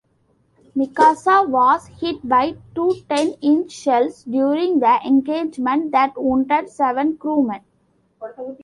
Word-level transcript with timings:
"Mikasa" 0.75 1.45
was 1.47 1.85
hit 1.99 2.27
by 2.27 2.55
two 2.73 2.95
ten-inch 3.07 3.69
shells 3.71 4.23
during 4.23 4.79
the 4.79 4.99
engagement 5.05 5.91
that 5.91 6.19
wounded 6.19 6.71
seven 6.71 7.17
crewmen. 7.19 7.61